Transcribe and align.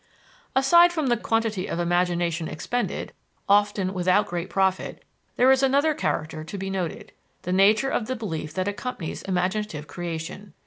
Aside 0.55 0.91
from 0.91 1.09
the 1.09 1.15
quantity 1.15 1.67
of 1.67 1.77
imagination 1.77 2.47
expended, 2.47 3.13
often 3.47 3.93
without 3.93 4.25
great 4.25 4.49
profit, 4.49 5.05
there 5.35 5.51
is 5.51 5.61
another 5.61 5.93
character 5.93 6.43
to 6.43 6.57
be 6.57 6.71
noted 6.71 7.11
the 7.43 7.53
nature 7.53 7.89
of 7.91 8.07
the 8.07 8.15
belief 8.15 8.51
that 8.55 8.67
accompanies 8.67 9.21
imaginative 9.21 9.85
creation. 9.85 10.55